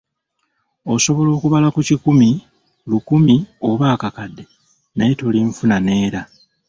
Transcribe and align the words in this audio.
Osobola 0.93 1.29
okubala 1.37 1.67
ku 1.75 1.79
kikumi, 1.87 2.29
lukumi, 2.89 3.35
oba 3.69 3.85
akakadde 3.95 4.43
naye 4.95 5.13
tolinfuna 5.19 5.77
neera! 5.87 6.21